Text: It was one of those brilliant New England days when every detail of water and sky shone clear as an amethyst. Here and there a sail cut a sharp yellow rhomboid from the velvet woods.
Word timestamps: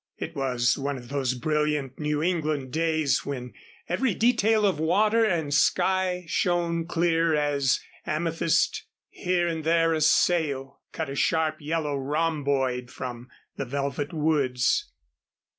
It 0.17 0.35
was 0.35 0.79
one 0.79 0.97
of 0.97 1.09
those 1.09 1.35
brilliant 1.35 1.99
New 1.99 2.23
England 2.23 2.73
days 2.73 3.23
when 3.23 3.53
every 3.87 4.15
detail 4.15 4.65
of 4.65 4.79
water 4.79 5.23
and 5.23 5.53
sky 5.53 6.25
shone 6.27 6.87
clear 6.87 7.35
as 7.35 7.79
an 8.07 8.13
amethyst. 8.23 8.85
Here 9.09 9.47
and 9.47 9.63
there 9.63 9.93
a 9.93 10.01
sail 10.01 10.79
cut 10.91 11.07
a 11.09 11.15
sharp 11.15 11.57
yellow 11.59 11.95
rhomboid 11.97 12.89
from 12.89 13.29
the 13.57 13.65
velvet 13.65 14.11
woods. 14.11 14.91